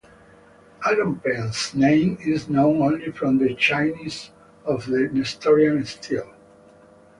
Alopen's 0.83 1.75
name 1.75 2.17
is 2.21 2.49
known 2.49 2.81
only 2.81 3.11
from 3.11 3.37
the 3.37 3.53
Chinese 3.53 4.31
of 4.65 4.87
the 4.87 5.07
Nestorian 5.13 5.85
Stele. 5.85 6.33